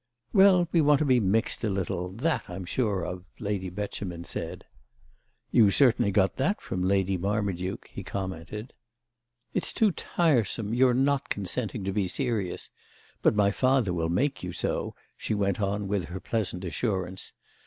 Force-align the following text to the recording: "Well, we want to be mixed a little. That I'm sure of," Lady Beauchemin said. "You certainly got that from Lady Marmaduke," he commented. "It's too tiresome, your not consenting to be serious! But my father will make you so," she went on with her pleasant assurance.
"Well, 0.33 0.67
we 0.71 0.81
want 0.81 0.97
to 0.97 1.05
be 1.05 1.19
mixed 1.19 1.63
a 1.63 1.69
little. 1.69 2.09
That 2.09 2.49
I'm 2.49 2.65
sure 2.65 3.05
of," 3.05 3.23
Lady 3.37 3.69
Beauchemin 3.69 4.23
said. 4.25 4.65
"You 5.51 5.69
certainly 5.69 6.09
got 6.09 6.37
that 6.37 6.59
from 6.59 6.81
Lady 6.83 7.17
Marmaduke," 7.17 7.87
he 7.93 8.01
commented. 8.01 8.73
"It's 9.53 9.71
too 9.71 9.91
tiresome, 9.91 10.73
your 10.73 10.95
not 10.95 11.29
consenting 11.29 11.83
to 11.83 11.91
be 11.91 12.07
serious! 12.07 12.71
But 13.21 13.35
my 13.35 13.51
father 13.51 13.93
will 13.93 14.09
make 14.09 14.41
you 14.41 14.53
so," 14.53 14.95
she 15.17 15.35
went 15.35 15.61
on 15.61 15.87
with 15.87 16.05
her 16.05 16.19
pleasant 16.19 16.65
assurance. 16.65 17.33